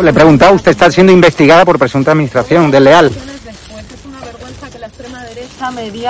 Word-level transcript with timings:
No, 0.00 0.04
le 0.04 0.10
he 0.12 0.14
preguntado, 0.14 0.54
usted 0.54 0.70
está 0.70 0.90
siendo 0.90 1.12
investigada 1.12 1.62
por 1.66 1.78
presunta 1.78 2.12
administración 2.12 2.70
desleal. 2.70 3.12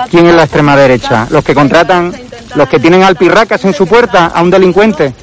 ¿Quién 0.09 0.27
es 0.27 0.33
la 0.35 0.43
extrema 0.43 0.77
derecha? 0.77 1.27
¿Los 1.29 1.43
que 1.43 1.53
contratan, 1.53 2.13
los 2.55 2.69
que 2.69 2.79
tienen 2.79 3.03
alpirracas 3.03 3.65
en 3.65 3.73
su 3.73 3.85
puerta 3.85 4.27
a 4.27 4.41
un 4.41 4.49
delincuente? 4.49 5.13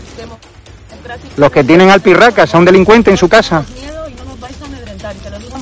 ¿Los 1.36 1.50
que 1.50 1.64
tienen 1.64 1.88
alpirracas 1.88 2.54
a 2.54 2.58
un 2.58 2.66
delincuente 2.66 3.10
en 3.10 3.16
su 3.16 3.26
casa? 3.28 3.64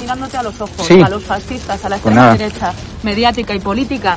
mirándote 0.01 0.37
a 0.37 0.43
los 0.45 0.61
ojos, 0.61 0.87
Sí. 0.87 1.01
a 1.03 1.09
los 1.09 1.25
fascistas, 1.25 1.85
a 1.85 1.89
la 1.89 1.97
Pues 1.97 2.15
extrema 2.15 2.21
nada. 2.21 2.33
derecha, 2.37 2.73
mediática 3.03 3.55
y 3.55 3.59
política. 3.59 4.17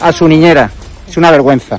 a 0.00 0.12
su 0.12 0.28
niñera. 0.28 0.70
Es 1.08 1.16
una 1.16 1.30
vergüenza. 1.30 1.78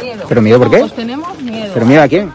Miedo. 0.00 0.24
¿Pero 0.28 0.42
miedo 0.42 0.58
por 0.58 0.70
qué? 0.70 0.78
Todos 0.78 0.94
tenemos 0.94 1.42
miedo. 1.42 1.70
¿Pero 1.74 1.86
mira 1.86 2.02
a 2.04 2.08
quién? 2.08 2.32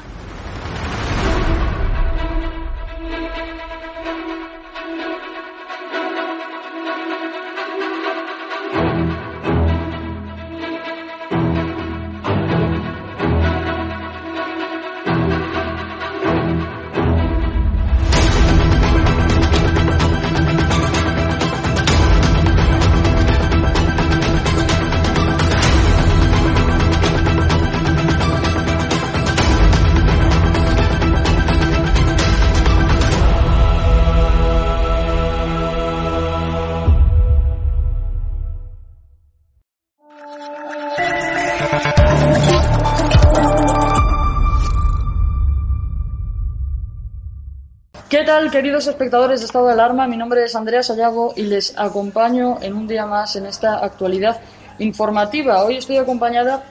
¿Qué 48.09 48.23
tal, 48.23 48.51
queridos 48.51 48.85
espectadores 48.85 49.39
de 49.39 49.47
Estado 49.47 49.67
de 49.67 49.73
Alarma? 49.73 50.07
Mi 50.07 50.17
nombre 50.17 50.43
es 50.43 50.55
Andrea 50.55 50.83
Sayago 50.83 51.33
y 51.35 51.43
les 51.43 51.75
acompaño 51.77 52.57
en 52.61 52.75
un 52.75 52.87
día 52.87 53.07
más 53.07 53.35
en 53.35 53.47
esta 53.47 53.83
actualidad 53.83 54.39
informativa. 54.77 55.63
Hoy 55.63 55.77
estoy 55.77 55.97
acompañada 55.97 56.63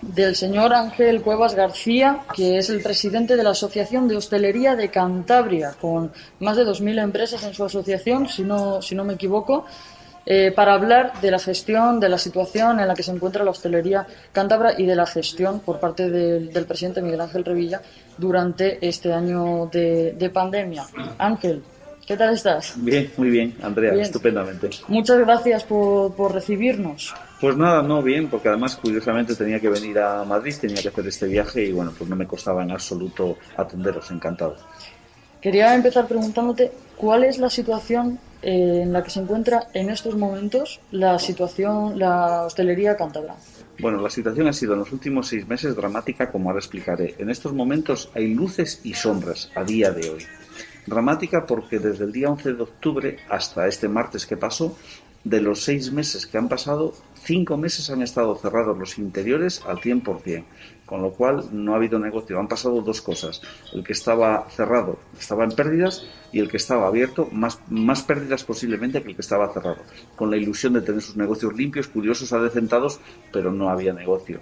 del 0.00 0.34
señor 0.34 0.72
Ángel 0.72 1.20
Cuevas 1.20 1.54
García, 1.54 2.20
que 2.34 2.56
es 2.56 2.70
el 2.70 2.82
presidente 2.82 3.36
de 3.36 3.42
la 3.42 3.50
Asociación 3.50 4.08
de 4.08 4.16
Hostelería 4.16 4.74
de 4.74 4.88
Cantabria, 4.88 5.74
con 5.78 6.12
más 6.38 6.56
de 6.56 6.64
2.000 6.64 7.02
empresas 7.02 7.42
en 7.44 7.52
su 7.52 7.64
asociación, 7.64 8.26
si 8.28 8.42
no, 8.42 8.80
si 8.80 8.94
no 8.94 9.04
me 9.04 9.14
equivoco, 9.14 9.66
eh, 10.26 10.52
para 10.54 10.74
hablar 10.74 11.12
de 11.20 11.30
la 11.30 11.38
gestión, 11.38 11.98
de 11.98 12.08
la 12.08 12.18
situación 12.18 12.78
en 12.80 12.88
la 12.88 12.94
que 12.94 13.02
se 13.02 13.10
encuentra 13.10 13.44
la 13.44 13.50
hostelería 13.50 14.06
cántabra 14.32 14.74
y 14.78 14.86
de 14.86 14.94
la 14.94 15.06
gestión 15.06 15.60
por 15.60 15.80
parte 15.80 16.10
del, 16.10 16.52
del 16.52 16.66
presidente 16.66 17.02
Miguel 17.02 17.20
Ángel 17.20 17.44
Revilla 17.44 17.80
durante 18.18 18.78
este 18.86 19.12
año 19.12 19.66
de, 19.72 20.12
de 20.12 20.30
pandemia. 20.30 20.84
Ángel, 21.18 21.62
¿qué 22.06 22.16
tal 22.16 22.34
estás? 22.34 22.74
Bien, 22.76 23.10
muy 23.16 23.30
bien, 23.30 23.56
Andrea, 23.62 23.92
Bien. 23.92 24.04
estupendamente. 24.04 24.70
Muchas 24.88 25.18
gracias 25.20 25.64
por, 25.64 26.14
por 26.14 26.34
recibirnos. 26.34 27.14
Pues 27.40 27.56
nada, 27.56 27.80
no 27.82 28.02
bien, 28.02 28.28
porque 28.28 28.48
además 28.48 28.76
curiosamente 28.76 29.34
tenía 29.34 29.58
que 29.58 29.70
venir 29.70 29.98
a 29.98 30.24
Madrid, 30.24 30.54
tenía 30.60 30.82
que 30.82 30.88
hacer 30.88 31.06
este 31.06 31.26
viaje 31.26 31.64
y 31.64 31.72
bueno, 31.72 31.92
pues 31.96 32.08
no 32.10 32.14
me 32.14 32.26
costaba 32.26 32.62
en 32.62 32.70
absoluto 32.72 33.38
atenderos, 33.56 34.10
encantado. 34.10 34.56
Quería 35.40 35.74
empezar 35.74 36.06
preguntándote 36.06 36.70
cuál 36.98 37.24
es 37.24 37.38
la 37.38 37.48
situación 37.48 38.18
eh, 38.42 38.80
en 38.82 38.92
la 38.92 39.02
que 39.02 39.10
se 39.10 39.20
encuentra 39.20 39.68
en 39.74 39.90
estos 39.90 40.16
momentos 40.16 40.80
la 40.90 41.18
situación, 41.18 41.98
la 41.98 42.44
hostelería 42.44 42.96
cántabra. 42.96 43.36
Bueno, 43.80 44.00
la 44.00 44.10
situación 44.10 44.46
ha 44.46 44.52
sido 44.52 44.74
en 44.74 44.80
los 44.80 44.92
últimos 44.92 45.28
seis 45.28 45.48
meses 45.48 45.74
dramática, 45.74 46.30
como 46.30 46.50
ahora 46.50 46.60
explicaré. 46.60 47.14
En 47.18 47.30
estos 47.30 47.52
momentos 47.52 48.10
hay 48.14 48.34
luces 48.34 48.80
y 48.84 48.94
sombras 48.94 49.50
a 49.54 49.64
día 49.64 49.90
de 49.90 50.10
hoy. 50.10 50.26
Dramática 50.86 51.46
porque 51.46 51.78
desde 51.78 52.04
el 52.04 52.12
día 52.12 52.30
11 52.30 52.54
de 52.54 52.62
octubre 52.62 53.18
hasta 53.28 53.66
este 53.66 53.88
martes 53.88 54.26
que 54.26 54.36
pasó, 54.36 54.76
de 55.24 55.40
los 55.40 55.62
seis 55.62 55.92
meses 55.92 56.26
que 56.26 56.38
han 56.38 56.48
pasado, 56.48 56.94
cinco 57.22 57.56
meses 57.56 57.90
han 57.90 58.02
estado 58.02 58.34
cerrados 58.36 58.76
los 58.76 58.98
interiores 58.98 59.62
al 59.66 59.78
100%, 59.78 60.44
con 60.86 61.02
lo 61.02 61.12
cual 61.12 61.44
no 61.52 61.72
ha 61.72 61.76
habido 61.76 61.98
negocio. 61.98 62.38
Han 62.38 62.48
pasado 62.48 62.80
dos 62.80 63.00
cosas. 63.00 63.42
El 63.72 63.84
que 63.84 63.92
estaba 63.92 64.46
cerrado 64.50 64.98
estaba 65.18 65.44
en 65.44 65.52
pérdidas 65.52 66.04
y 66.32 66.40
el 66.40 66.48
que 66.48 66.56
estaba 66.56 66.86
abierto, 66.86 67.28
más, 67.32 67.60
más 67.68 68.02
pérdidas 68.02 68.44
posiblemente 68.44 69.02
que 69.02 69.10
el 69.10 69.14
que 69.14 69.22
estaba 69.22 69.52
cerrado, 69.52 69.82
con 70.16 70.30
la 70.30 70.36
ilusión 70.36 70.72
de 70.72 70.82
tener 70.82 71.02
sus 71.02 71.16
negocios 71.16 71.54
limpios, 71.54 71.88
curiosos, 71.88 72.32
adecentados, 72.32 73.00
pero 73.32 73.52
no 73.52 73.70
había 73.70 73.92
negocio. 73.92 74.40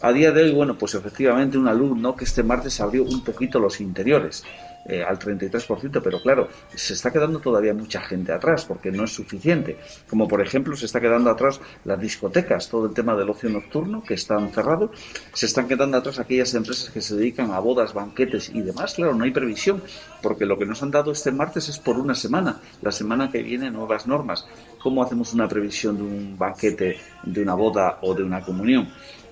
A 0.00 0.12
día 0.12 0.30
de 0.30 0.44
hoy, 0.44 0.54
bueno, 0.54 0.78
pues 0.78 0.94
efectivamente 0.94 1.58
una 1.58 1.74
luz, 1.74 1.98
¿no? 1.98 2.14
Que 2.14 2.24
este 2.24 2.44
martes 2.44 2.80
abrió 2.80 3.02
un 3.02 3.24
poquito 3.24 3.58
los 3.58 3.80
interiores. 3.80 4.44
Eh, 4.86 5.02
al 5.02 5.18
33%, 5.18 6.00
pero 6.02 6.22
claro, 6.22 6.48
se 6.74 6.94
está 6.94 7.10
quedando 7.10 7.40
todavía 7.40 7.74
mucha 7.74 8.00
gente 8.00 8.32
atrás 8.32 8.64
porque 8.64 8.90
no 8.90 9.04
es 9.04 9.12
suficiente. 9.12 9.76
Como 10.08 10.26
por 10.26 10.40
ejemplo, 10.40 10.74
se 10.76 10.86
está 10.86 10.98
quedando 10.98 11.28
atrás 11.28 11.60
las 11.84 12.00
discotecas, 12.00 12.70
todo 12.70 12.86
el 12.86 12.94
tema 12.94 13.14
del 13.14 13.28
ocio 13.28 13.50
nocturno 13.50 14.02
que 14.02 14.14
están 14.14 14.50
cerrados, 14.50 14.90
se 15.34 15.44
están 15.44 15.68
quedando 15.68 15.98
atrás 15.98 16.18
aquellas 16.18 16.54
empresas 16.54 16.88
que 16.88 17.02
se 17.02 17.16
dedican 17.16 17.50
a 17.50 17.58
bodas, 17.58 17.92
banquetes 17.92 18.48
y 18.48 18.62
demás. 18.62 18.94
Claro, 18.94 19.14
no 19.14 19.24
hay 19.24 19.30
previsión 19.30 19.82
porque 20.22 20.46
lo 20.46 20.58
que 20.58 20.64
nos 20.64 20.82
han 20.82 20.90
dado 20.90 21.12
este 21.12 21.32
martes 21.32 21.68
es 21.68 21.78
por 21.78 21.98
una 21.98 22.14
semana. 22.14 22.60
La 22.80 22.92
semana 22.92 23.30
que 23.30 23.42
viene 23.42 23.70
nuevas 23.70 24.06
normas. 24.06 24.46
¿Cómo 24.80 25.02
hacemos 25.02 25.34
una 25.34 25.48
previsión 25.48 25.98
de 25.98 26.02
un 26.02 26.38
banquete, 26.38 26.96
de 27.24 27.42
una 27.42 27.54
boda 27.54 27.98
o 28.00 28.14
de 28.14 28.22
una 28.22 28.40
comunión? 28.40 28.88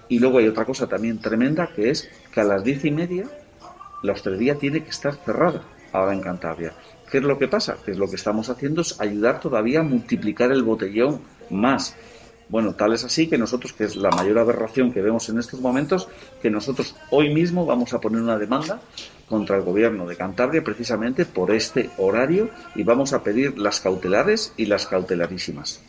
Y 0.08 0.18
luego 0.18 0.38
hay 0.38 0.48
otra 0.48 0.66
cosa 0.66 0.86
también 0.86 1.18
tremenda 1.18 1.70
que 1.74 1.90
es 1.90 2.10
que 2.30 2.40
a 2.40 2.44
las 2.44 2.62
diez 2.62 2.84
y 2.84 2.90
media 2.90 3.24
la 4.06 4.12
hostelería 4.12 4.56
tiene 4.56 4.82
que 4.82 4.90
estar 4.90 5.14
cerrada 5.14 5.62
ahora 5.92 6.14
en 6.14 6.20
Cantabria. 6.20 6.72
¿Qué 7.10 7.18
es 7.18 7.24
lo 7.24 7.38
que 7.38 7.48
pasa? 7.48 7.76
Que 7.84 7.94
lo 7.94 8.08
que 8.08 8.16
estamos 8.16 8.48
haciendo 8.48 8.82
es 8.82 9.00
ayudar 9.00 9.40
todavía 9.40 9.80
a 9.80 9.84
multiplicar 9.84 10.50
el 10.50 10.62
botellón 10.62 11.20
más. 11.50 11.96
Bueno, 12.48 12.74
tal 12.74 12.92
es 12.92 13.04
así 13.04 13.26
que 13.28 13.38
nosotros, 13.38 13.72
que 13.72 13.84
es 13.84 13.96
la 13.96 14.10
mayor 14.10 14.38
aberración 14.38 14.92
que 14.92 15.02
vemos 15.02 15.28
en 15.28 15.38
estos 15.38 15.60
momentos, 15.60 16.08
que 16.40 16.50
nosotros 16.50 16.94
hoy 17.10 17.34
mismo 17.34 17.66
vamos 17.66 17.92
a 17.92 18.00
poner 18.00 18.22
una 18.22 18.38
demanda 18.38 18.80
contra 19.28 19.56
el 19.56 19.62
gobierno 19.62 20.06
de 20.06 20.16
Cantabria 20.16 20.62
precisamente 20.62 21.26
por 21.26 21.50
este 21.50 21.90
horario 21.98 22.50
y 22.76 22.84
vamos 22.84 23.12
a 23.12 23.22
pedir 23.24 23.58
las 23.58 23.80
cautelares 23.80 24.52
y 24.56 24.66
las 24.66 24.86
cautelarísimas. 24.86 25.82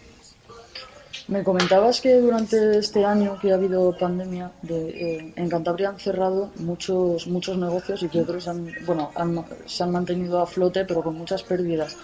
Me 1.27 1.43
comentabas 1.43 1.99
que 1.99 2.21
durante 2.21 2.77
este 2.77 3.03
año 3.03 3.37
que 3.37 3.51
ha 3.51 3.55
habido 3.55 3.91
pandemia 3.97 4.49
de, 4.61 4.89
eh, 4.89 5.33
en 5.35 5.49
Cantabria 5.49 5.89
han 5.89 5.99
cerrado 5.99 6.51
muchos 6.55 7.27
muchos 7.27 7.57
negocios 7.57 8.01
y 8.03 8.07
que 8.07 8.21
otros 8.21 8.47
han, 8.47 8.73
bueno, 8.85 9.11
se 9.65 9.83
han 9.83 9.91
mantenido 9.91 10.39
a 10.39 10.47
flote 10.47 10.85
pero 10.85 11.03
con 11.03 11.15
muchas 11.15 11.43
pérdidas. 11.43 11.97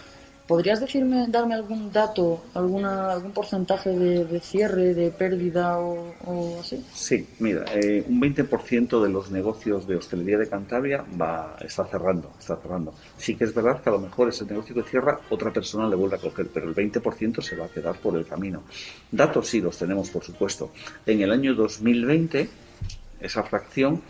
¿Podrías 0.53 0.79
decirme, 0.79 1.25
darme 1.29 1.55
algún 1.55 1.91
dato, 1.91 2.43
alguna, 2.53 3.13
algún 3.13 3.31
porcentaje 3.31 3.89
de, 3.89 4.39
cierre, 4.39 4.93
de 4.93 5.09
pérdida 5.09 5.79
o, 5.79 6.59
así? 6.59 6.85
Sí, 6.93 7.27
mira, 7.39 7.65
eh, 7.73 8.05
un 8.07 8.21
20% 8.21 9.01
de 9.01 9.09
los 9.09 9.31
negocios 9.31 9.87
de 9.87 9.95
hostelería 9.95 10.37
de 10.37 10.47
Cantabria 10.47 11.03
va, 11.19 11.57
está 11.59 11.85
cerrando, 11.85 12.33
está 12.39 12.55
cerrando. 12.57 12.93
Sí 13.17 13.33
que 13.35 13.45
es 13.45 13.55
verdad 13.55 13.81
que 13.81 13.89
a 13.89 13.93
lo 13.93 13.97
mejor 13.97 14.29
ese 14.29 14.45
negocio 14.45 14.75
que 14.75 14.83
cierra, 14.83 15.21
otra 15.31 15.51
persona 15.51 15.87
le 15.87 15.95
vuelve 15.95 16.17
a 16.17 16.19
coger, 16.19 16.47
pero 16.53 16.69
el 16.69 16.75
20% 16.75 17.41
se 17.41 17.55
va 17.55 17.65
a 17.65 17.69
quedar 17.69 17.95
por 17.95 18.15
el 18.15 18.27
camino. 18.27 18.61
Datos 19.11 19.47
sí 19.47 19.59
los 19.59 19.75
tenemos, 19.75 20.11
por 20.11 20.23
supuesto. 20.23 20.69
En 21.07 21.19
el 21.19 21.31
año 21.31 21.55
2020, 21.55 22.47
esa 23.21 23.41
fracción 23.41 24.03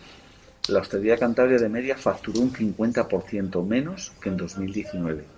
la 0.68 0.80
hostelería 0.80 1.18
Cantabria 1.18 1.58
de 1.58 1.68
media 1.70 1.96
facturó 1.96 2.40
un 2.40 2.52
50% 2.52 3.66
menos 3.66 4.12
que 4.20 4.30
en 4.30 4.36
2019. 4.36 5.33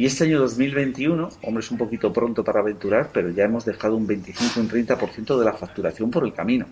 Y 0.00 0.06
este 0.06 0.24
año 0.24 0.38
2021, 0.38 1.28
hombre, 1.42 1.60
es 1.60 1.70
un 1.70 1.76
poquito 1.76 2.10
pronto 2.10 2.42
para 2.42 2.60
aventurar, 2.60 3.10
pero 3.12 3.28
ya 3.28 3.44
hemos 3.44 3.66
dejado 3.66 3.96
un 3.98 4.06
25 4.06 4.58
un 4.58 4.70
30% 4.70 5.38
de 5.38 5.44
la 5.44 5.52
facturación 5.52 6.10
por 6.10 6.24
el 6.24 6.32
camino. 6.32 6.64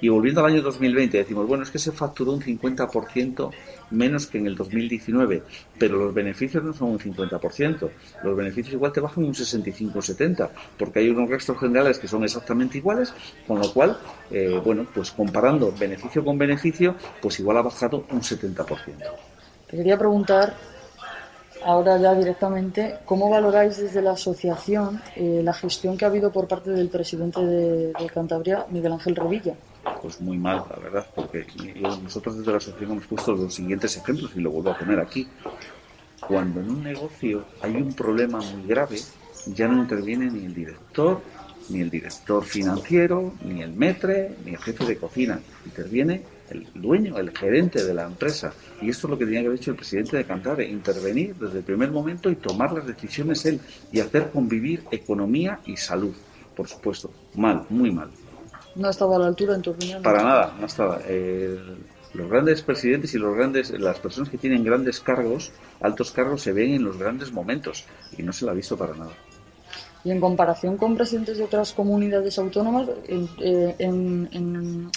Y 0.00 0.08
volviendo 0.08 0.40
al 0.40 0.52
año 0.52 0.60
2020, 0.60 1.18
decimos, 1.18 1.46
bueno, 1.46 1.62
es 1.62 1.70
que 1.70 1.78
se 1.78 1.92
facturó 1.92 2.32
un 2.32 2.40
50% 2.40 3.50
menos 3.92 4.26
que 4.26 4.38
en 4.38 4.48
el 4.48 4.56
2019, 4.56 5.44
pero 5.78 5.98
los 5.98 6.12
beneficios 6.12 6.64
no 6.64 6.72
son 6.72 6.88
un 6.88 6.98
50%. 6.98 7.90
Los 8.24 8.36
beneficios 8.36 8.74
igual 8.74 8.90
te 8.90 8.98
bajan 8.98 9.22
un 9.22 9.36
65 9.36 10.02
70, 10.02 10.50
porque 10.76 10.98
hay 10.98 11.10
unos 11.10 11.30
restos 11.30 11.56
generales 11.56 12.00
que 12.00 12.08
son 12.08 12.24
exactamente 12.24 12.78
iguales, 12.78 13.14
con 13.46 13.60
lo 13.60 13.72
cual, 13.72 13.96
eh, 14.32 14.60
bueno, 14.64 14.84
pues 14.92 15.12
comparando 15.12 15.72
beneficio 15.78 16.24
con 16.24 16.36
beneficio, 16.36 16.96
pues 17.22 17.38
igual 17.38 17.58
ha 17.58 17.62
bajado 17.62 18.04
un 18.10 18.20
70%. 18.20 18.66
Te 19.68 19.76
quería 19.76 19.96
preguntar 19.96 20.74
ahora 21.64 21.98
ya 21.98 22.14
directamente, 22.14 22.98
¿cómo 23.04 23.30
valoráis 23.30 23.78
desde 23.78 24.02
la 24.02 24.12
asociación 24.12 25.00
eh, 25.16 25.40
la 25.42 25.52
gestión 25.52 25.96
que 25.96 26.04
ha 26.04 26.08
habido 26.08 26.30
por 26.30 26.46
parte 26.46 26.70
del 26.70 26.88
presidente 26.88 27.40
de, 27.40 27.92
Cantabria, 28.12 28.66
Miguel 28.70 28.92
Ángel 28.92 29.16
Revilla? 29.16 29.54
Pues 30.00 30.20
muy 30.20 30.36
mal, 30.36 30.64
la 30.70 30.76
verdad, 30.76 31.06
porque 31.14 31.46
nosotros 32.02 32.38
desde 32.38 32.50
la 32.50 32.58
asociación 32.58 32.92
hemos 32.92 33.06
puesto 33.06 33.32
los 33.32 33.54
siguientes 33.54 33.96
ejemplos 33.96 34.30
y 34.36 34.40
lo 34.40 34.50
vuelvo 34.50 34.70
a 34.70 34.78
poner 34.78 35.00
aquí. 35.00 35.26
Cuando 36.26 36.60
en 36.60 36.70
un 36.70 36.82
negocio 36.82 37.44
hay 37.60 37.76
un 37.76 37.92
problema 37.92 38.38
muy 38.38 38.66
grave, 38.66 38.98
ya 39.46 39.68
no 39.68 39.82
interviene 39.82 40.30
ni 40.30 40.46
el 40.46 40.54
director, 40.54 41.20
ni 41.68 41.80
el 41.80 41.90
director 41.90 42.44
financiero, 42.44 43.34
ni 43.42 43.62
el 43.62 43.72
metre, 43.72 44.36
ni 44.44 44.52
el 44.52 44.58
jefe 44.58 44.84
de 44.84 44.96
cocina. 44.96 45.40
Interviene 45.64 46.22
el 46.50 46.66
dueño, 46.74 47.18
el 47.18 47.36
gerente 47.36 47.84
de 47.84 47.94
la 47.94 48.04
empresa. 48.04 48.52
Y 48.80 48.90
esto 48.90 49.06
es 49.06 49.10
lo 49.10 49.18
que 49.18 49.24
tenía 49.24 49.40
que 49.40 49.46
haber 49.46 49.58
hecho 49.58 49.70
el 49.70 49.76
presidente 49.76 50.16
de 50.16 50.24
Cantabria, 50.24 50.68
intervenir 50.68 51.34
desde 51.36 51.58
el 51.58 51.64
primer 51.64 51.90
momento 51.90 52.30
y 52.30 52.36
tomar 52.36 52.72
las 52.72 52.86
decisiones 52.86 53.44
él 53.46 53.60
y 53.92 54.00
hacer 54.00 54.30
convivir 54.30 54.84
economía 54.90 55.60
y 55.66 55.76
salud. 55.76 56.14
Por 56.54 56.68
supuesto, 56.68 57.10
mal, 57.34 57.64
muy 57.68 57.90
mal. 57.90 58.10
No 58.76 58.90
estaba 58.90 59.16
a 59.16 59.18
la 59.20 59.26
altura 59.28 59.54
en 59.54 59.62
tu 59.62 59.70
opinión. 59.70 60.02
Para 60.02 60.22
nada, 60.22 60.56
no 60.58 60.66
estaba. 60.66 61.00
los 62.14 62.28
grandes 62.28 62.62
presidentes 62.62 63.14
y 63.14 63.18
los 63.18 63.34
grandes, 63.34 63.70
las 63.70 63.98
personas 63.98 64.28
que 64.28 64.38
tienen 64.38 64.64
grandes 64.64 65.00
cargos, 65.00 65.52
altos 65.80 66.10
cargos, 66.10 66.42
se 66.42 66.52
ven 66.52 66.72
en 66.72 66.84
los 66.84 66.98
grandes 66.98 67.32
momentos 67.32 67.84
y 68.16 68.22
no 68.22 68.32
se 68.32 68.44
la 68.44 68.52
ha 68.52 68.54
visto 68.54 68.76
para 68.76 68.94
nada. 68.94 69.12
Y 70.04 70.10
en 70.10 70.20
comparación 70.20 70.76
con 70.76 70.96
presidentes 70.96 71.38
de 71.38 71.44
otras 71.44 71.72
comunidades 71.72 72.38
autónomas, 72.38 72.88
eh, 73.08 73.74
en, 73.78 74.28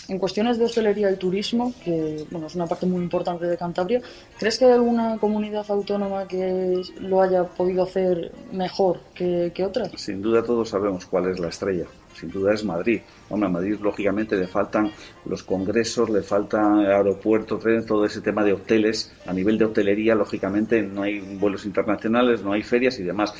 en, 0.10 0.20
cuestiones 0.20 0.58
de 0.60 0.66
hostelería 0.66 1.10
y 1.10 1.16
turismo, 1.16 1.74
que 1.84 2.26
bueno, 2.30 2.48
es 2.48 2.56
una 2.56 2.68
parte 2.68 2.86
muy 2.86 3.02
importante 3.02 3.46
de 3.46 3.58
Cantabria, 3.58 4.02
¿crees 4.38 4.58
que 4.60 4.66
hay 4.66 4.72
alguna 4.72 5.18
comunidad 5.18 5.66
autónoma 5.70 6.28
que 6.28 6.82
lo 7.00 7.22
haya 7.22 7.46
podido 7.46 7.84
hacer 7.84 8.32
mejor 8.52 9.00
que, 9.16 9.52
que 9.56 9.64
otras? 9.64 9.92
Sin 9.96 10.22
duda 10.22 10.44
todos 10.44 10.70
sabemos 10.70 11.06
cuál 11.06 11.30
es 11.30 11.40
la 11.40 11.48
estrella. 11.48 11.86
Sin 12.20 12.32
duda 12.32 12.54
es 12.54 12.66
Madrid. 12.66 13.02
Hombre, 13.30 13.48
a 13.48 13.52
Madrid 13.52 13.78
lógicamente 13.80 14.36
le 14.36 14.48
faltan 14.48 14.92
los 15.26 15.44
congresos, 15.44 16.10
le 16.10 16.24
faltan 16.24 16.80
aeropuertos, 16.80 17.64
todo 17.86 18.06
ese 18.06 18.22
tema 18.22 18.44
de 18.44 18.54
hoteles. 18.54 19.14
A 19.28 19.34
nivel 19.34 19.60
de 19.60 19.66
hotelería, 19.66 20.16
lógicamente 20.16 20.82
no 20.82 21.04
hay 21.04 21.20
vuelos 21.20 21.66
internacionales, 21.66 22.42
no 22.42 22.54
hay 22.54 22.64
ferias 22.64 22.98
y 23.00 23.04
demás 23.04 23.36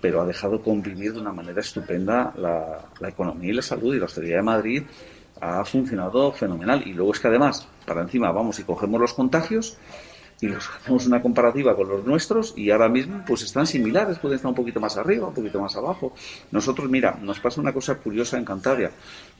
pero 0.00 0.20
ha 0.20 0.26
dejado 0.26 0.62
convivir 0.62 1.12
de 1.12 1.20
una 1.20 1.32
manera 1.32 1.60
estupenda 1.60 2.32
la, 2.36 3.08
economía 3.08 3.50
y 3.50 3.54
la 3.54 3.62
salud 3.62 3.94
y 3.94 3.98
la 3.98 4.06
hostelería 4.06 4.36
de 4.36 4.42
Madrid 4.42 4.82
ha 5.40 5.64
funcionado 5.64 6.32
fenomenal. 6.32 6.82
Y 6.86 6.92
luego 6.92 7.12
es 7.12 7.20
que 7.20 7.28
además, 7.28 7.66
para 7.86 8.02
encima 8.02 8.32
vamos 8.32 8.58
y 8.58 8.64
cogemos 8.64 9.00
los 9.00 9.14
contagios 9.14 9.76
y 10.40 10.48
los 10.48 10.68
hacemos 10.76 11.06
una 11.06 11.20
comparativa 11.20 11.76
con 11.76 11.88
los 11.88 12.04
nuestros 12.04 12.54
y 12.56 12.70
ahora 12.70 12.88
mismo 12.88 13.22
pues 13.26 13.42
están 13.42 13.66
similares, 13.66 14.18
pueden 14.18 14.36
estar 14.36 14.48
un 14.48 14.54
poquito 14.54 14.80
más 14.80 14.96
arriba, 14.96 15.28
un 15.28 15.34
poquito 15.34 15.60
más 15.60 15.76
abajo. 15.76 16.12
Nosotros, 16.50 16.88
mira, 16.90 17.18
nos 17.20 17.40
pasa 17.40 17.60
una 17.60 17.72
cosa 17.72 17.96
curiosa 17.96 18.38
en 18.38 18.44
Cantabria. 18.44 18.90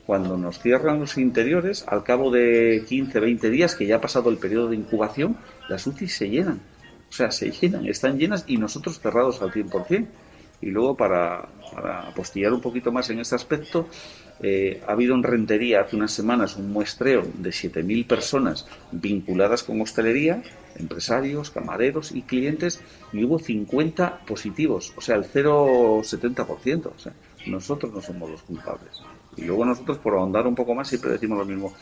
Cuando 0.05 0.37
nos 0.37 0.59
cierran 0.59 0.99
los 0.99 1.17
interiores, 1.17 1.85
al 1.87 2.03
cabo 2.03 2.31
de 2.31 2.83
15, 2.87 3.19
20 3.19 3.49
días, 3.49 3.75
que 3.75 3.85
ya 3.85 3.97
ha 3.97 4.01
pasado 4.01 4.29
el 4.29 4.37
periodo 4.37 4.69
de 4.69 4.75
incubación, 4.75 5.37
las 5.69 5.85
UCI 5.85 6.07
se 6.07 6.29
llenan. 6.29 6.61
O 7.09 7.13
sea, 7.13 7.29
se 7.29 7.51
llenan, 7.51 7.85
están 7.87 8.17
llenas 8.17 8.45
y 8.47 8.57
nosotros 8.57 8.99
cerrados 8.99 9.41
al 9.41 9.51
100%. 9.51 10.07
Y 10.61 10.67
luego, 10.67 10.95
para, 10.95 11.47
para 11.73 12.07
apostillar 12.07 12.53
un 12.53 12.61
poquito 12.61 12.91
más 12.91 13.09
en 13.09 13.19
este 13.19 13.35
aspecto, 13.35 13.87
eh, 14.43 14.81
ha 14.87 14.93
habido 14.93 15.13
en 15.13 15.21
Rentería 15.21 15.81
hace 15.81 15.95
unas 15.95 16.11
semanas 16.11 16.55
un 16.55 16.71
muestreo 16.71 17.21
de 17.21 17.51
7.000 17.51 18.07
personas 18.07 18.65
vinculadas 18.91 19.61
con 19.63 19.79
hostelería, 19.81 20.41
empresarios, 20.75 21.51
camareros 21.51 22.11
y 22.11 22.23
clientes, 22.23 22.81
y 23.13 23.23
hubo 23.23 23.37
50 23.37 24.21
positivos, 24.25 24.93
o 24.97 25.01
sea, 25.01 25.15
el 25.15 25.25
0,70%. 25.25 26.91
O 26.95 26.99
sea, 26.99 27.13
nosotros 27.45 27.93
no 27.93 28.01
somos 28.01 28.31
los 28.31 28.41
culpables. 28.41 29.01
Y 29.37 29.43
luego 29.43 29.63
nosotros, 29.63 29.99
por 29.99 30.15
ahondar 30.15 30.47
un 30.47 30.55
poco 30.55 30.73
más, 30.73 30.87
siempre 30.87 31.11
decimos 31.11 31.37
lo 31.37 31.45
mismo. 31.45 31.73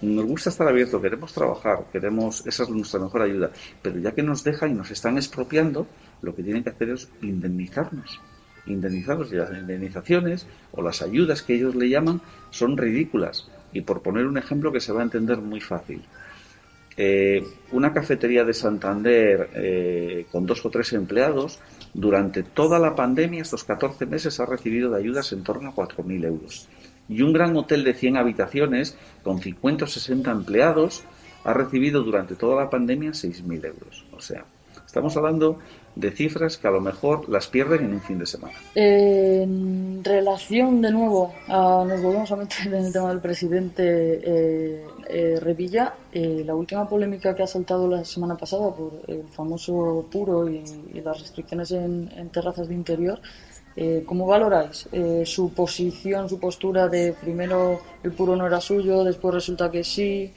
Nos 0.00 0.24
gusta 0.24 0.50
estar 0.50 0.68
abierto, 0.68 1.02
queremos 1.02 1.32
trabajar, 1.32 1.86
queremos, 1.90 2.46
esa 2.46 2.62
es 2.62 2.68
nuestra 2.68 3.00
mejor 3.00 3.22
ayuda. 3.22 3.50
Pero 3.82 3.98
ya 3.98 4.12
que 4.12 4.22
nos 4.22 4.44
dejan 4.44 4.70
y 4.70 4.74
nos 4.74 4.92
están 4.92 5.16
expropiando, 5.16 5.88
lo 6.22 6.34
que 6.34 6.42
tienen 6.42 6.64
que 6.64 6.70
hacer 6.70 6.90
es 6.90 7.08
indemnizarnos. 7.22 8.20
Indemnizarnos 8.66 9.32
y 9.32 9.36
las 9.36 9.50
indemnizaciones 9.50 10.46
o 10.72 10.82
las 10.82 11.02
ayudas 11.02 11.42
que 11.42 11.54
ellos 11.54 11.74
le 11.74 11.88
llaman 11.88 12.20
son 12.50 12.76
ridículas. 12.76 13.50
Y 13.72 13.82
por 13.82 14.02
poner 14.02 14.26
un 14.26 14.38
ejemplo 14.38 14.72
que 14.72 14.80
se 14.80 14.92
va 14.92 15.00
a 15.00 15.04
entender 15.04 15.38
muy 15.38 15.60
fácil. 15.60 16.02
Eh, 17.00 17.44
una 17.70 17.92
cafetería 17.92 18.44
de 18.44 18.52
Santander 18.52 19.50
eh, 19.54 20.26
con 20.32 20.46
dos 20.46 20.66
o 20.66 20.70
tres 20.70 20.92
empleados, 20.92 21.60
durante 21.94 22.42
toda 22.42 22.80
la 22.80 22.96
pandemia, 22.96 23.42
estos 23.42 23.62
14 23.62 24.04
meses, 24.06 24.40
ha 24.40 24.46
recibido 24.46 24.90
de 24.90 24.98
ayudas 24.98 25.32
en 25.32 25.44
torno 25.44 25.70
a 25.70 25.74
4.000 25.74 26.24
euros. 26.26 26.68
Y 27.08 27.22
un 27.22 27.32
gran 27.32 27.56
hotel 27.56 27.84
de 27.84 27.94
100 27.94 28.16
habitaciones, 28.16 28.98
con 29.22 29.40
50 29.40 29.84
o 29.84 29.88
60 29.88 30.30
empleados, 30.30 31.04
ha 31.44 31.54
recibido 31.54 32.02
durante 32.02 32.34
toda 32.34 32.64
la 32.64 32.68
pandemia 32.68 33.10
6.000 33.10 33.64
euros. 33.64 34.04
O 34.12 34.20
sea, 34.20 34.44
estamos 34.98 35.16
hablando 35.16 35.58
de 35.94 36.10
cifras 36.10 36.56
que 36.56 36.66
a 36.66 36.72
lo 36.72 36.80
mejor 36.80 37.28
las 37.28 37.46
pierden 37.46 37.84
en 37.84 37.94
un 37.94 38.00
fin 38.00 38.18
de 38.18 38.26
semana. 38.26 38.54
En 38.74 40.02
relación, 40.02 40.82
de 40.82 40.90
nuevo, 40.90 41.32
a, 41.46 41.84
nos 41.86 42.02
volvemos 42.02 42.30
a 42.32 42.36
meter 42.36 42.66
en 42.66 42.86
el 42.86 42.92
tema 42.92 43.10
del 43.10 43.20
presidente 43.20 43.84
eh, 43.84 44.84
eh, 45.08 45.38
Revilla, 45.40 45.94
eh, 46.12 46.42
la 46.44 46.54
última 46.56 46.88
polémica 46.88 47.34
que 47.34 47.44
ha 47.44 47.46
saltado 47.46 47.86
la 47.86 48.04
semana 48.04 48.36
pasada 48.36 48.74
por 48.74 49.02
el 49.06 49.22
famoso 49.28 50.04
puro 50.10 50.48
y, 50.48 50.64
y 50.92 51.00
las 51.00 51.20
restricciones 51.20 51.70
en, 51.70 52.10
en, 52.16 52.28
terrazas 52.30 52.68
de 52.68 52.74
interior, 52.74 53.20
eh, 53.76 54.02
¿cómo 54.04 54.26
valoráis 54.26 54.88
eh, 54.90 55.22
su 55.24 55.52
posición, 55.54 56.28
su 56.28 56.40
postura 56.40 56.88
de 56.88 57.12
primero 57.12 57.80
el 58.02 58.10
puro 58.10 58.34
no 58.34 58.48
era 58.48 58.60
suyo, 58.60 59.04
después 59.04 59.34
resulta 59.34 59.70
que 59.70 59.84
sí? 59.84 60.32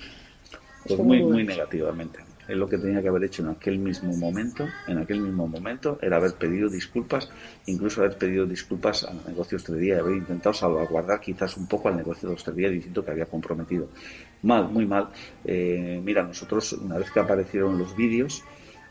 Pues 0.86 1.00
muy, 1.00 1.24
muy 1.24 1.44
negativamente 1.44 2.30
es 2.51 2.58
lo 2.58 2.67
que 2.67 2.77
tenía 2.77 3.01
que 3.01 3.08
haber 3.08 3.24
hecho 3.24 3.43
en 3.43 3.50
aquel 3.50 3.79
mismo 3.79 4.15
momento, 4.17 4.67
en 4.88 4.98
aquel 4.98 5.22
mismo 5.22 5.48
momento, 5.48 5.98
era 6.01 6.17
haber 6.17 6.34
pedido 6.34 6.70
disculpas, 6.70 7.29
incluso 7.65 8.01
haber 8.01 8.17
pedido 8.17 8.46
disculpas 8.46 9.05
al 9.05 9.17
negocio 9.25 9.58
de 9.58 9.62
hostelería 9.62 9.96
y 9.96 10.00
haber 10.00 10.17
intentado 10.17 10.53
salvaguardar 10.53 11.22
quizás 11.22 11.55
un 11.55 11.67
poco 11.67 11.88
al 11.88 11.96
negocio 11.96 12.27
de 12.27 12.36
hostelería 12.36 12.70
diciendo 12.70 13.05
que 13.05 13.12
había 13.12 13.25
comprometido. 13.25 13.88
Mal, 14.43 14.70
muy 14.70 14.86
mal. 14.86 15.10
Eh, 15.46 16.01
mira, 16.03 16.24
nosotros, 16.24 16.74
una 16.74 16.98
vez 16.98 17.10
que 17.12 17.20
aparecieron 17.20 17.77
los 17.77 17.96
vídeos, 17.96 18.43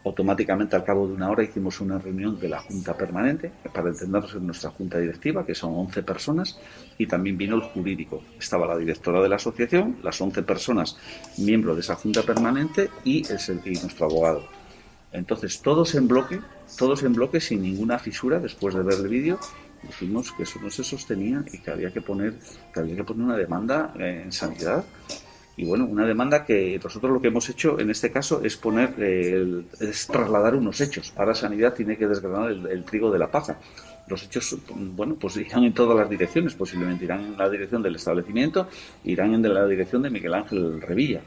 automáticamente 0.05 0.77
al 0.77 0.85
cabo 0.85 1.07
de 1.07 1.15
una 1.15 1.31
hora 1.31 1.43
hicimos 1.43 1.81
una 1.81 1.99
reunión 1.99 2.39
de 2.39 2.49
la 2.49 2.61
Junta 2.61 2.97
Permanente 2.97 3.53
para 3.73 3.91
entendernos 3.91 4.35
en 4.35 4.47
nuestra 4.47 4.71
Junta 4.71 4.99
Directiva, 4.99 5.45
que 5.45 5.55
son 5.55 5.75
11 5.75 6.03
personas, 6.03 6.59
y 6.97 7.07
también 7.07 7.37
vino 7.37 7.57
el 7.57 7.63
jurídico. 7.63 8.23
Estaba 8.39 8.67
la 8.67 8.79
directora 8.79 9.21
de 9.21 9.29
la 9.29 9.37
asociación, 9.37 9.99
las 10.03 10.21
11 10.21 10.43
personas 10.43 10.97
miembros 11.39 11.77
de 11.77 11.83
esa 11.83 11.97
Junta 11.97 12.23
Permanente 12.23 12.89
y, 13.05 13.23
el, 13.31 13.61
y 13.65 13.79
nuestro 13.81 14.07
abogado. 14.07 14.45
Entonces, 15.13 15.61
todos 15.61 15.95
en 15.95 16.09
bloque, 16.09 16.41
todos 16.79 17.03
en 17.03 17.13
bloque, 17.13 17.41
sin 17.41 17.63
ninguna 17.63 17.99
fisura, 17.99 18.39
después 18.39 18.75
de 18.75 18.83
ver 18.83 19.01
el 19.01 19.09
vídeo, 19.09 19.39
dijimos 19.83 20.33
que 20.33 20.45
eso 20.45 20.61
no 20.63 20.71
se 20.71 20.85
sostenía 20.85 21.45
y 21.53 21.59
que 21.59 21.71
había 21.71 21.93
que 21.93 22.01
poner, 22.01 22.35
que 22.73 22.81
había 22.81 22.97
que 22.97 23.05
poner 23.05 23.25
una 23.25 23.37
demanda 23.37 23.93
en 23.99 24.31
sanidad 24.33 24.85
y 25.61 25.65
bueno, 25.67 25.85
una 25.85 26.07
demanda 26.07 26.43
que 26.43 26.81
nosotros 26.83 27.13
lo 27.13 27.21
que 27.21 27.29
hemos 27.29 27.47
hecho 27.51 27.79
en 27.79 27.91
este 27.91 28.11
caso 28.11 28.41
es 28.43 28.57
poner, 28.57 28.95
el, 28.99 29.67
es 29.79 30.07
trasladar 30.07 30.55
unos 30.55 30.81
hechos. 30.81 31.13
Ahora 31.17 31.35
Sanidad 31.35 31.75
tiene 31.75 31.99
que 31.99 32.07
desgranar 32.07 32.51
el, 32.51 32.67
el, 32.67 32.83
trigo 32.83 33.13
de 33.13 33.19
la 33.19 33.31
paja. 33.31 33.61
Los 34.09 34.23
hechos, 34.23 34.57
bueno, 34.75 35.17
pues 35.21 35.37
irán 35.37 35.65
en 35.65 35.75
todas 35.75 35.95
las 35.99 36.09
direcciones, 36.09 36.55
posiblemente 36.55 37.05
irán 37.05 37.27
en 37.27 37.37
la 37.37 37.51
dirección 37.51 37.83
del 37.83 37.97
establecimiento, 37.97 38.69
irán 39.05 39.35
en 39.35 39.53
la 39.53 39.67
dirección 39.67 40.01
de 40.01 40.09
Miguel 40.09 40.33
Ángel 40.33 40.81
Revilla. 40.81 41.21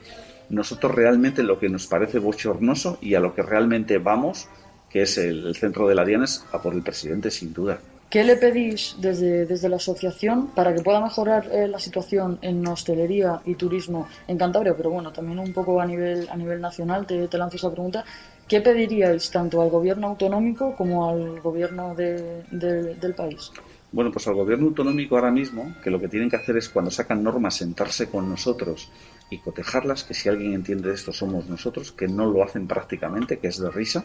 Nosotros 0.50 0.96
realmente 0.96 1.44
lo 1.44 1.60
que 1.60 1.70
nos 1.70 1.86
parece 1.86 2.18
bochornoso 2.18 2.98
y 3.02 3.14
a 3.14 3.20
lo 3.20 3.36
que 3.36 3.44
realmente 3.44 4.00
vamos, 4.00 4.48
que 4.90 5.04
es 5.04 5.20
el, 5.20 5.46
el 5.46 5.56
centro 5.56 5.88
de 5.88 5.94
la 5.94 6.06
Diana, 6.06 6.24
es 6.24 6.44
a 6.52 6.60
por 6.60 6.74
el 6.74 6.82
presidente 6.82 7.30
sin 7.30 7.54
duda. 7.54 7.80
¿Qué 8.10 8.24
le 8.24 8.36
pedís 8.36 8.96
desde, 9.00 9.46
desde 9.46 9.70
la 9.70 9.78
asociación 9.78 10.48
para 10.48 10.74
que 10.74 10.82
pueda 10.82 11.02
mejorar 11.02 11.50
eh, 11.52 11.68
la 11.68 11.80
situación 11.80 12.38
en 12.44 12.66
hostelería 12.68 13.42
y 13.46 13.56
turismo 13.56 14.08
en 14.28 14.38
Cantabria? 14.38 14.76
Pero 14.78 14.92
bueno, 14.92 15.12
también 15.12 15.40
un 15.40 15.52
poco 15.52 15.82
a 15.82 15.86
nivel, 15.86 16.28
a 16.30 16.36
nivel 16.36 16.62
nacional, 16.62 17.08
te, 17.08 17.28
te 17.28 17.38
lanzo 17.38 17.58
esa 17.58 17.72
pregunta. 17.72 18.06
¿Qué 18.48 18.62
pediríais 18.62 19.32
tanto 19.32 19.62
al 19.62 19.70
gobierno 19.70 20.08
autonómico 20.08 20.76
como 20.76 21.10
al 21.10 21.40
gobierno 21.42 21.96
de, 21.96 22.44
de, 22.52 22.96
del 22.96 23.16
país? 23.16 23.52
Bueno, 23.92 24.12
pues 24.12 24.28
al 24.28 24.34
gobierno 24.34 24.68
autonómico 24.68 25.16
ahora 25.16 25.32
mismo, 25.32 25.76
que 25.84 25.90
lo 25.90 26.00
que 26.00 26.08
tienen 26.08 26.30
que 26.30 26.36
hacer 26.36 26.58
es 26.58 26.68
cuando 26.68 26.92
sacan 26.92 27.24
normas 27.24 27.56
sentarse 27.56 28.10
con 28.10 28.30
nosotros 28.30 28.90
y 29.30 29.38
cotejarlas, 29.40 30.04
que 30.04 30.14
si 30.14 30.30
alguien 30.30 30.54
entiende 30.54 30.90
de 30.90 30.96
esto 30.96 31.14
somos 31.14 31.48
nosotros, 31.48 31.92
que 31.92 32.08
no 32.08 32.26
lo 32.26 32.44
hacen 32.44 32.68
prácticamente, 32.68 33.38
que 33.38 33.48
es 33.48 33.60
de 33.60 33.70
risa. 33.72 34.04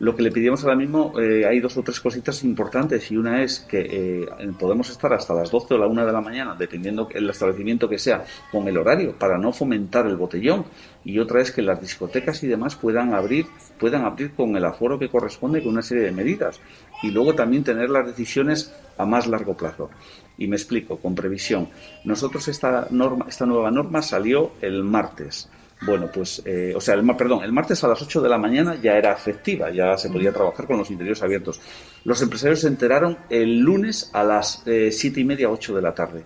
Lo 0.00 0.14
que 0.14 0.22
le 0.22 0.30
pedimos 0.30 0.62
ahora 0.62 0.76
mismo, 0.76 1.12
eh, 1.20 1.44
hay 1.44 1.58
dos 1.58 1.76
o 1.76 1.82
tres 1.82 1.98
cositas 1.98 2.44
importantes 2.44 3.10
y 3.10 3.16
una 3.16 3.42
es 3.42 3.58
que 3.58 3.80
eh, 3.80 4.52
podemos 4.56 4.90
estar 4.90 5.12
hasta 5.12 5.34
las 5.34 5.50
12 5.50 5.74
o 5.74 5.78
la 5.78 5.88
1 5.88 6.06
de 6.06 6.12
la 6.12 6.20
mañana, 6.20 6.54
dependiendo 6.56 7.08
el 7.12 7.28
establecimiento 7.28 7.88
que 7.88 7.98
sea, 7.98 8.24
con 8.52 8.68
el 8.68 8.78
horario, 8.78 9.18
para 9.18 9.38
no 9.38 9.52
fomentar 9.52 10.06
el 10.06 10.16
botellón. 10.16 10.66
Y 11.04 11.18
otra 11.18 11.40
es 11.40 11.50
que 11.50 11.62
las 11.62 11.80
discotecas 11.80 12.44
y 12.44 12.46
demás 12.46 12.76
puedan 12.76 13.12
abrir, 13.12 13.46
puedan 13.76 14.04
abrir 14.04 14.34
con 14.34 14.56
el 14.56 14.64
aforo 14.64 15.00
que 15.00 15.08
corresponde 15.08 15.62
con 15.62 15.72
una 15.72 15.82
serie 15.82 16.04
de 16.04 16.12
medidas. 16.12 16.60
Y 17.02 17.10
luego 17.10 17.34
también 17.34 17.64
tener 17.64 17.90
las 17.90 18.06
decisiones 18.06 18.72
a 18.98 19.04
más 19.04 19.26
largo 19.26 19.56
plazo. 19.56 19.90
Y 20.36 20.46
me 20.46 20.54
explico, 20.54 20.98
con 20.98 21.16
previsión. 21.16 21.70
Nosotros 22.04 22.46
esta 22.46 22.86
norma, 22.90 23.26
esta 23.28 23.46
nueva 23.46 23.72
norma 23.72 24.00
salió 24.02 24.52
el 24.60 24.84
martes. 24.84 25.48
Bueno, 25.80 26.10
pues, 26.12 26.42
eh, 26.44 26.72
o 26.74 26.80
sea, 26.80 26.94
el, 26.94 27.06
perdón, 27.16 27.44
el 27.44 27.52
martes 27.52 27.82
a 27.84 27.88
las 27.88 28.02
8 28.02 28.20
de 28.20 28.28
la 28.28 28.36
mañana 28.36 28.74
ya 28.82 28.96
era 28.96 29.12
efectiva, 29.12 29.70
ya 29.70 29.96
se 29.96 30.10
podía 30.10 30.32
trabajar 30.32 30.66
con 30.66 30.78
los 30.78 30.90
interiores 30.90 31.22
abiertos. 31.22 31.60
Los 32.04 32.20
empresarios 32.20 32.60
se 32.60 32.66
enteraron 32.66 33.16
el 33.30 33.60
lunes 33.60 34.10
a 34.12 34.24
las 34.24 34.62
eh, 34.66 34.90
siete 34.90 35.20
y 35.20 35.24
media, 35.24 35.48
8 35.48 35.76
de 35.76 35.82
la 35.82 35.94
tarde. 35.94 36.24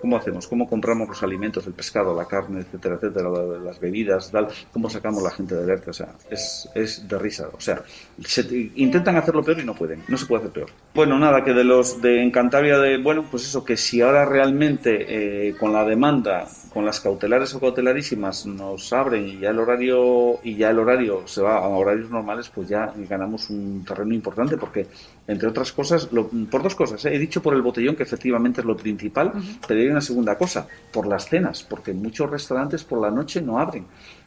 ¿Cómo 0.00 0.16
hacemos? 0.16 0.46
¿Cómo 0.46 0.68
compramos 0.68 1.08
los 1.08 1.22
alimentos, 1.22 1.66
el 1.66 1.72
pescado, 1.72 2.14
la 2.14 2.24
carne, 2.26 2.60
etcétera, 2.60 2.96
etcétera, 2.96 3.28
las 3.62 3.78
bebidas, 3.78 4.30
tal? 4.30 4.48
¿Cómo 4.72 4.88
sacamos 4.88 5.22
la 5.22 5.30
gente 5.30 5.54
de 5.54 5.62
alerta? 5.62 5.90
O 5.90 5.94
sea, 5.94 6.14
es, 6.30 6.68
es 6.74 7.06
de 7.06 7.18
risa. 7.18 7.48
O 7.52 7.60
sea, 7.60 7.82
se, 8.24 8.42
intentan 8.76 9.16
hacerlo 9.16 9.42
peor 9.42 9.60
y 9.60 9.64
no 9.64 9.74
pueden. 9.74 10.02
No 10.08 10.16
se 10.16 10.26
puede 10.26 10.42
hacer 10.42 10.52
peor. 10.52 10.70
Bueno, 10.94 11.18
nada, 11.18 11.44
que 11.44 11.52
de 11.52 11.64
los 11.64 12.00
de 12.00 12.22
Encantabria, 12.22 12.78
de, 12.78 12.98
bueno, 12.98 13.26
pues 13.30 13.44
eso, 13.44 13.64
que 13.64 13.76
si 13.76 14.00
ahora 14.00 14.24
realmente 14.24 15.48
eh, 15.48 15.54
con 15.58 15.72
la 15.72 15.84
demanda, 15.84 16.46
con 16.72 16.84
las 16.84 17.00
cautelares 17.00 17.54
o 17.54 17.60
cautelarísimas 17.60 18.46
nos 18.46 18.92
abren 18.92 19.26
y 19.26 19.38
ya 19.38 19.50
el 19.50 19.58
horario 19.58 20.38
y 20.42 20.56
ya 20.56 20.70
el 20.70 20.78
horario 20.78 21.26
se 21.26 21.42
va 21.42 21.58
a 21.58 21.68
horarios 21.68 22.10
normales, 22.10 22.50
pues 22.54 22.68
ya 22.68 22.92
ganamos 23.08 23.50
un 23.50 23.84
terreno 23.84 24.14
importante 24.14 24.56
porque 24.56 24.86
entre 25.26 25.48
otras 25.48 25.72
cosas, 25.72 26.12
lo, 26.12 26.28
por 26.28 26.62
dos 26.62 26.74
cosas, 26.74 27.04
¿eh? 27.04 27.14
he 27.14 27.18
dicho 27.18 27.42
por 27.42 27.54
el 27.54 27.62
botellón 27.62 27.96
que 27.96 28.02
efectivamente 28.02 28.60
es 28.60 28.66
lo 28.66 28.76
principal, 28.76 29.32
uh 29.34 29.38
-huh. 29.38 29.58
pero 29.66 29.80
una 29.90 30.00
segunda 30.00 30.36
cosa, 30.36 30.66
por 30.92 31.06
las 31.06 31.28
cenas, 31.28 31.62
porque 31.62 31.92
muchos 31.92 32.30
restaurantes 32.30 32.84
por 32.84 33.00
la 33.00 33.10
noche 33.10 33.40
no 33.40 33.58
abren. 33.58 33.86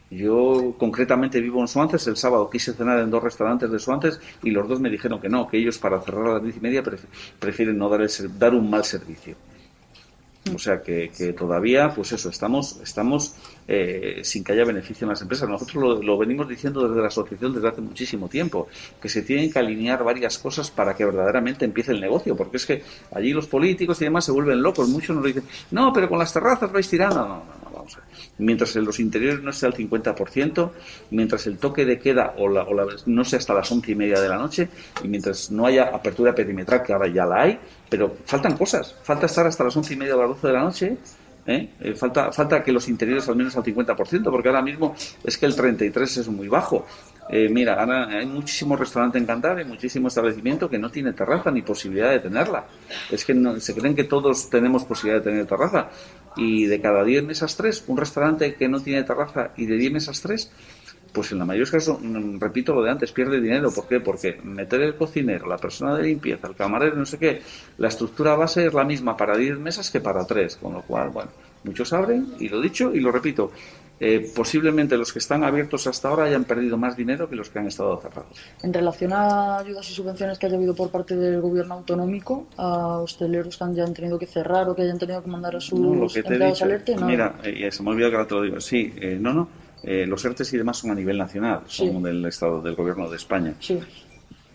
Yo 0.10 0.76
concretamente 0.78 1.42
vivo 1.42 1.60
en 1.62 1.68
Suances, 1.68 2.06
el 2.08 2.18
sábado 2.18 2.50
quise 2.50 2.74
cenar 2.74 3.00
en 3.00 3.10
dos 3.10 3.24
restaurantes 3.24 3.72
de 3.72 3.80
Suances 3.80 4.20
y 4.44 4.52
los 4.52 4.68
dos 4.68 4.80
me 4.80 4.90
dijeron 4.90 5.20
que 5.20 5.30
no, 5.30 5.48
que 5.48 5.58
ellos 5.58 5.78
para 5.80 6.00
cerrar 6.02 6.28
a 6.28 6.34
las 6.34 6.44
diez 6.44 6.58
y 6.58 6.60
media 6.60 6.84
prefieren 7.40 7.78
no 7.78 7.90
dar, 7.90 8.02
el, 8.02 8.10
dar 8.38 8.54
un 8.54 8.70
mal 8.70 8.84
servicio. 8.84 9.36
O 10.54 10.60
sea 10.60 10.82
que, 10.82 11.10
que, 11.10 11.32
todavía, 11.32 11.94
pues 11.96 12.12
eso, 12.12 12.30
estamos, 12.30 12.78
estamos 12.84 13.34
eh, 13.66 14.20
sin 14.24 14.44
que 14.44 14.52
haya 14.52 14.66
beneficio 14.66 15.06
en 15.06 15.12
las 15.12 15.22
empresas. 15.22 15.48
Nosotros 15.48 15.76
lo, 15.82 16.04
lo, 16.04 16.18
venimos 16.18 16.50
diciendo 16.50 16.86
desde 16.88 17.02
la 17.02 17.08
asociación 17.08 17.54
desde 17.54 17.70
hace 17.70 17.80
muchísimo 17.80 18.28
tiempo, 18.28 18.68
que 19.02 19.08
se 19.08 19.22
tienen 19.22 19.50
que 19.50 19.60
alinear 19.60 20.04
varias 20.04 20.38
cosas 20.38 20.70
para 20.70 20.96
que 20.96 21.06
verdaderamente 21.06 21.64
empiece 21.64 21.94
el 21.94 22.02
negocio, 22.02 22.36
porque 22.36 22.58
es 22.58 22.66
que 22.66 22.84
allí 23.14 23.32
los 23.32 23.48
políticos 23.48 24.02
y 24.02 24.06
demás 24.06 24.26
se 24.26 24.34
vuelven 24.34 24.62
locos. 24.62 24.90
Muchos 24.90 25.16
nos 25.16 25.26
dicen, 25.26 25.44
no, 25.72 25.94
pero 25.94 26.10
con 26.10 26.20
las 26.20 26.34
terrazas 26.34 26.72
vais 26.72 26.90
tirando. 26.90 27.16
No, 27.16 27.28
no, 27.28 27.44
no. 27.63 27.63
Mientras 28.38 28.76
en 28.76 28.86
los 28.86 29.00
interiores 29.00 29.44
no 29.44 29.54
sea 29.54 29.70
el 29.70 29.76
50%, 29.76 30.72
mientras 31.12 31.46
el 31.46 31.58
toque 31.58 31.86
de 31.86 32.00
queda 32.00 32.34
o 32.38 32.48
la, 32.48 32.64
o 32.64 32.74
la, 32.74 32.86
no 33.06 33.24
sea 33.24 33.40
hasta 33.40 33.54
las 33.54 33.72
once 33.72 33.92
y 33.92 33.96
media 33.96 34.20
de 34.20 34.28
la 34.28 34.38
noche, 34.38 34.70
y 35.04 35.08
mientras 35.08 35.52
no 35.52 35.66
haya 35.66 35.84
apertura 35.84 36.34
perimetral, 36.34 36.82
que 36.82 36.94
ahora 36.94 37.08
ya 37.08 37.26
la 37.26 37.42
hay, 37.42 37.60
pero 37.90 38.16
faltan 38.26 38.58
cosas. 38.58 38.96
Falta 39.04 39.28
estar 39.28 39.46
hasta 39.46 39.64
las 39.64 39.78
once 39.78 39.94
y 39.94 39.98
media 39.98 40.16
o 40.16 40.22
las 40.22 40.30
doce 40.30 40.48
de 40.48 40.54
la 40.54 40.64
noche. 40.64 40.98
¿eh? 41.46 41.70
Eh, 41.80 41.94
falta, 41.96 42.32
falta 42.32 42.64
que 42.64 42.72
los 42.72 42.88
interiores 42.88 43.28
al 43.30 43.36
menos 43.36 43.56
al 43.56 43.64
50%, 43.64 44.24
porque 44.32 44.48
ahora 44.48 44.62
mismo 44.62 44.96
es 45.24 45.38
que 45.38 45.46
el 45.46 45.56
33% 45.56 46.22
es 46.22 46.28
muy 46.28 46.48
bajo. 46.48 46.86
Eh, 47.30 47.48
mira, 47.50 47.76
ahora 47.76 48.08
hay 48.10 48.26
muchísimos 48.26 48.80
restaurantes 48.80 49.22
en 49.22 49.26
Cantabria, 49.26 49.66
muchísimo 49.66 50.08
establecimiento 50.08 50.70
que 50.70 50.78
no 50.78 50.90
tiene 50.90 51.14
terraza 51.14 51.52
ni 51.52 51.62
posibilidad 51.62 52.12
de 52.12 52.20
tenerla. 52.20 52.66
Es 53.10 53.24
que 53.26 53.34
no, 53.34 53.60
se 53.60 53.74
creen 53.74 53.96
que 53.96 54.04
todos 54.04 54.50
tenemos 54.50 54.84
posibilidad 54.86 55.24
de 55.24 55.32
tener 55.32 55.46
terraza. 55.46 55.90
Y 56.36 56.66
de 56.66 56.82
cada 56.82 57.04
10 57.04 57.24
mesas 57.24 57.56
3, 57.56 57.86
un 57.88 57.98
restaurante 57.98 58.56
que 58.56 58.68
no 58.68 58.82
tiene 58.82 59.04
terraza 59.04 59.52
y 59.56 59.66
de 59.66 59.78
10 59.78 59.94
mesas 59.94 60.22
3, 60.22 60.52
pues 61.14 61.32
en 61.32 61.40
la 61.40 61.46
mayoría 61.46 61.66
de 61.66 61.78
casos, 61.78 62.00
repito 62.40 62.74
lo 62.74 62.82
de 62.82 62.92
antes, 62.92 63.12
pierde 63.12 63.40
dinero. 63.40 63.72
¿Por 63.72 63.88
qué? 63.88 64.00
Porque 64.00 64.40
meter 64.44 64.82
el 64.82 64.96
cocinero, 64.96 65.48
la 65.48 65.58
persona 65.58 65.96
de 65.96 66.04
limpieza, 66.04 66.48
el 66.48 66.56
camarero, 66.56 66.96
no 66.96 67.06
sé 67.06 67.20
qué, 67.20 67.42
la 67.78 67.88
estructura 67.88 68.36
base 68.36 68.66
es 68.66 68.74
la 68.74 68.84
misma 68.84 69.16
para 69.16 69.38
10 69.38 69.60
mesas 69.60 69.90
que 69.92 70.02
para 70.02 70.26
3, 70.26 70.58
con 70.58 70.74
lo 70.74 70.82
cual, 70.82 71.10
bueno, 71.10 71.30
Muchos 71.64 71.94
abren, 71.94 72.34
y 72.40 72.50
lo 72.50 72.60
dicho 72.60 72.94
y 72.94 73.00
lo 73.00 73.12
repito, 73.12 73.52
eh, 74.00 74.32
posiblemente 74.36 74.98
los 74.98 75.14
que 75.14 75.20
están 75.20 75.44
abiertos 75.44 75.88
hasta 75.88 76.10
ahora 76.10 76.26
hayan 76.26 76.44
perdido 76.44 76.78
más 76.78 76.98
dinero 76.98 77.30
que 77.30 77.36
los 77.36 77.50
que 77.50 77.60
han 77.60 77.68
estado 77.68 77.96
cerrados. 78.02 78.38
En 78.62 78.74
relación 78.74 79.14
a 79.14 79.60
ayudas 79.60 79.90
y 79.90 79.94
subvenciones 79.94 80.38
que 80.40 80.48
haya 80.48 80.58
habido 80.58 80.76
por 80.76 80.90
parte 80.90 81.16
del 81.16 81.40
gobierno 81.40 81.76
autonómico 81.76 82.48
a 82.58 82.98
hosteleros 83.00 83.56
que 83.58 83.64
hayan 83.64 83.94
tenido 83.94 84.20
que 84.20 84.26
cerrar 84.26 84.68
o 84.70 84.76
que 84.76 84.82
hayan 84.82 84.98
tenido 85.00 85.24
que 85.24 85.30
mandar 85.30 85.56
a 85.56 85.62
sus 85.62 85.80
No, 85.80 85.94
lo 85.96 86.08
que 86.08 86.22
te 86.24 86.30
he 86.30 86.32
empleados 86.34 86.60
dicho, 86.60 86.70
ERTE, 86.70 86.96
no. 86.96 87.06
mira, 87.06 87.36
eh, 87.44 87.72
se 87.72 87.82
me 87.84 87.90
ha 87.90 87.94
olvidado 87.94 88.12
que 88.12 88.18
ahora 88.18 88.28
te 88.28 88.36
lo 88.36 88.42
digo. 88.42 88.60
Sí, 88.60 88.94
eh, 88.98 89.18
no, 89.20 89.34
no. 89.34 89.48
eh, 89.86 90.06
los 90.08 90.24
ERTES 90.24 90.54
y 90.54 90.58
demás 90.58 90.78
son 90.78 90.92
a 90.92 90.96
nivel 90.96 91.18
nacional, 91.18 91.62
son 91.68 91.90
Sí. 91.98 92.02
del 92.04 92.26
Estado, 92.26 92.62
del 92.62 92.74
Gobierno 92.76 93.10
de 93.10 93.18
España. 93.18 93.54
Sí. 93.60 93.80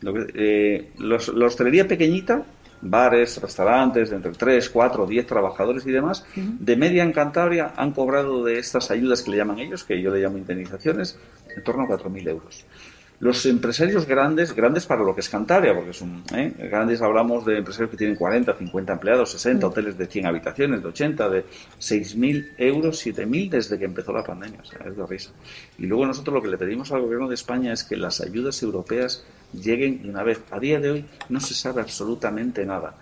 Lo 0.00 0.14
que- 0.14 0.26
eh, 0.34 0.90
los- 0.98 1.28
la 1.34 1.46
hostelería 1.46 1.86
pequeñita, 1.86 2.44
bares, 2.80 3.40
restaurantes 3.40 4.10
de 4.10 4.16
entre 4.16 4.32
3, 4.32 4.70
4, 4.70 5.06
10 5.06 5.26
trabajadores 5.26 5.86
y 5.86 5.90
demás, 5.90 6.24
de 6.34 6.76
media 6.76 7.02
en 7.02 7.12
Cantabria 7.12 7.72
han 7.76 7.92
cobrado 7.92 8.44
de 8.44 8.58
estas 8.58 8.90
ayudas 8.90 9.22
que 9.22 9.30
le 9.30 9.36
llaman 9.38 9.58
ellos, 9.58 9.84
que 9.84 10.00
yo 10.00 10.10
le 10.12 10.20
llamo 10.20 10.38
indemnizaciones, 10.38 11.18
en 11.54 11.62
torno 11.62 11.84
a 11.84 11.86
4.000 11.86 12.28
euros. 12.28 12.64
Los 13.20 13.44
empresarios 13.46 14.06
grandes, 14.06 14.54
grandes 14.54 14.86
para 14.86 15.02
lo 15.02 15.12
que 15.12 15.22
es 15.22 15.28
Cantabria, 15.28 15.74
porque 15.74 15.92
son 15.92 16.22
¿eh? 16.32 16.54
grandes, 16.56 17.02
hablamos 17.02 17.44
de 17.44 17.58
empresarios 17.58 17.90
que 17.90 17.96
tienen 17.96 18.14
40, 18.14 18.54
50 18.54 18.92
empleados, 18.92 19.32
60, 19.32 19.66
hoteles 19.66 19.98
de 19.98 20.06
100 20.06 20.26
habitaciones, 20.26 20.82
de 20.82 20.88
80, 20.88 21.28
de 21.28 21.44
6.000 21.80 22.52
euros, 22.58 23.04
7.000 23.04 23.50
desde 23.50 23.76
que 23.76 23.86
empezó 23.86 24.12
la 24.12 24.22
pandemia, 24.22 24.60
o 24.60 24.64
sea, 24.64 24.86
es 24.86 24.96
de 24.96 25.04
risa. 25.04 25.30
Y 25.78 25.86
luego 25.86 26.06
nosotros 26.06 26.32
lo 26.32 26.42
que 26.42 26.48
le 26.48 26.58
pedimos 26.58 26.92
al 26.92 27.00
gobierno 27.00 27.26
de 27.26 27.34
España 27.34 27.72
es 27.72 27.82
que 27.82 27.96
las 27.96 28.20
ayudas 28.20 28.62
europeas 28.62 29.24
lleguen 29.52 30.02
de 30.02 30.10
una 30.10 30.22
vez. 30.22 30.40
A 30.50 30.58
día 30.58 30.80
de 30.80 30.90
hoy 30.90 31.04
no 31.28 31.40
se 31.40 31.54
sabe 31.54 31.80
absolutamente 31.80 32.64
nada. 32.64 32.94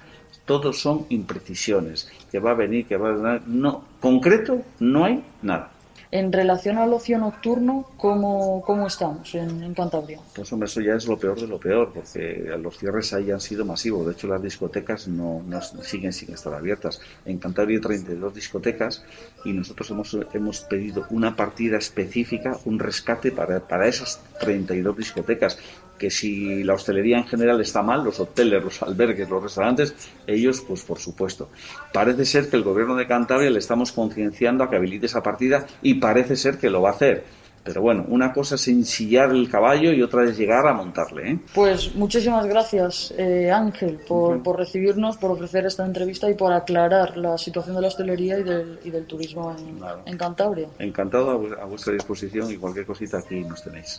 Todos 0.45 0.81
son 0.81 1.07
imprecisiones, 1.09 2.09
que 2.31 2.39
va 2.39 2.53
a 2.53 2.55
venir, 2.55 2.87
que 2.87 2.97
va 2.97 3.09
a 3.09 3.13
venir. 3.13 3.43
No, 3.47 3.85
concreto 4.01 4.63
no 4.79 5.05
hay 5.05 5.25
nada. 5.43 5.73
En 6.13 6.33
relación 6.33 6.79
al 6.79 6.93
ocio 6.93 7.19
nocturno, 7.19 7.91
¿cómo, 7.97 8.63
cómo 8.65 8.87
estamos 8.87 9.35
en, 9.35 9.63
en 9.63 9.75
Cantabria? 9.75 10.21
Pues 10.35 10.53
hombre, 10.53 10.67
eso 10.67 10.81
ya 10.81 10.95
es 10.95 11.07
lo 11.07 11.19
peor 11.19 11.41
de 11.41 11.49
lo 11.49 11.59
peor, 11.59 11.93
porque 11.93 12.55
los 12.63 12.79
cierres 12.79 13.13
ahí 13.13 13.33
han 13.33 13.41
sido 13.41 13.65
masivos. 13.65 14.07
De 14.07 14.13
hecho, 14.13 14.29
las 14.29 14.41
discotecas 14.41 15.09
no, 15.09 15.43
no 15.47 15.61
siguen 15.61 16.13
sin 16.13 16.33
estar 16.33 16.55
abiertas. 16.55 17.01
En 17.25 17.39
Cantabria 17.39 17.79
hay 17.79 17.83
32 17.83 18.35
discotecas 18.35 19.05
y 19.45 19.53
nosotros 19.53 19.91
hemos, 19.91 20.17
hemos 20.33 20.61
pedido 20.61 21.07
una 21.11 21.35
partida 21.35 21.77
específica, 21.77 22.57
un 22.65 22.79
rescate 22.79 23.33
para, 23.33 23.61
para 23.61 23.89
esas 23.89 24.21
32 24.41 24.97
discotecas. 24.97 25.59
Que 25.99 26.11
si 26.11 26.63
la 26.63 26.75
hostelería 26.75 27.17
en 27.19 27.25
general 27.27 27.61
está 27.61 27.83
mal, 27.83 28.05
los 28.05 28.21
hoteles, 28.21 28.63
los 28.63 28.83
albergues, 28.83 29.29
los 29.31 29.43
restaurantes, 29.43 29.95
ellos, 30.27 30.63
pues 30.67 30.83
por 30.83 30.99
supuesto. 30.99 31.49
Parece 31.93 32.25
ser 32.27 32.51
que 32.51 32.57
el 32.57 32.63
gobierno 32.63 32.95
de 32.97 33.07
Cantabria 33.07 33.51
le 33.51 33.59
estamos 33.59 33.93
concienciando 33.93 34.65
a 34.65 34.71
que 34.71 34.77
habilite 34.77 35.07
esa 35.07 35.23
partida 35.23 35.67
y 35.83 35.95
parece 35.95 36.37
ser 36.37 36.59
que 36.59 36.69
lo 36.69 36.83
va 36.83 36.91
a 36.91 36.93
hacer. 36.93 37.25
Pero 37.65 37.81
bueno, 37.83 38.05
una 38.09 38.33
cosa 38.33 38.55
es 38.55 38.69
ensillar 38.69 39.31
el 39.31 39.51
caballo 39.51 39.93
y 39.93 40.01
otra 40.01 40.23
es 40.23 40.39
llegar 40.39 40.65
a 40.69 40.73
montarle. 40.73 41.31
¿eh? 41.33 41.39
Pues 41.53 41.97
muchísimas 41.97 42.47
gracias, 42.47 43.13
eh, 43.19 43.51
Ángel, 43.51 43.99
por, 44.07 44.41
por 44.41 44.57
recibirnos, 44.59 45.17
por 45.17 45.33
ofrecer 45.33 45.67
esta 45.67 45.85
entrevista 45.85 46.31
y 46.31 46.35
por 46.35 46.53
aclarar 46.53 47.17
la 47.17 47.37
situación 47.37 47.75
de 47.75 47.83
la 47.83 47.89
hostelería 47.89 48.39
y 48.39 48.45
del, 48.45 48.79
y 48.85 48.91
del 48.91 49.05
turismo 49.07 49.57
en, 49.59 49.79
Claro. 49.79 50.03
en 50.07 50.17
Cantabria. 50.17 50.69
Encantado 50.79 51.31
a 51.33 51.37
vu- 51.37 51.59
a 51.61 51.65
vuestra 51.65 51.93
disposición 51.95 52.49
y 52.53 52.57
cualquier 52.57 52.87
cosita 52.87 53.19
aquí 53.19 53.41
nos 53.41 53.65
tenéis. 53.65 53.99